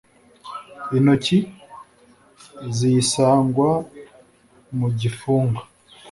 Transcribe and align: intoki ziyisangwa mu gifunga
intoki 0.97 1.37
ziyisangwa 2.75 3.71
mu 4.77 4.87
gifunga 4.99 5.61